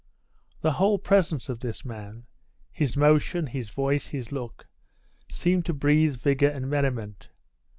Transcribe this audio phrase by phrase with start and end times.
[0.61, 2.25] The whole presence of this man
[2.71, 4.65] his motion, his voice, his look
[5.29, 7.29] seemed to breathe vigour and merriment.